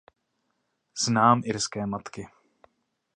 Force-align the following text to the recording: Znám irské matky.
Znám 1.03 1.41
irské 1.45 1.85
matky. 1.85 2.27